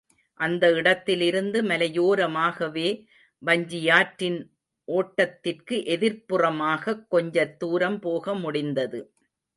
[0.39, 2.87] அந்த இடத்திலிருந்து மலையோரமாகவே
[3.45, 4.39] வஞ்சியாற்றின்
[4.87, 9.01] ஒட்டத்திற்கு எதிர்ப்புறமாகக் கொஞ்ச தூரம் போக முடிந்தது.